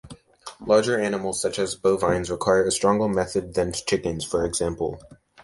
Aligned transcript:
Larger 0.61 0.99
animals 0.99 1.39
such 1.39 1.59
as 1.59 1.75
bovines 1.75 2.31
require 2.31 2.65
a 2.65 2.71
stronger 2.71 3.07
method 3.07 3.53
than 3.53 3.71
chickens, 3.71 4.25
for 4.25 4.43
example. 4.43 4.99